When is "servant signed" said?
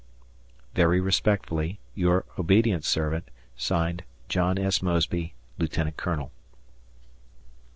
2.85-4.03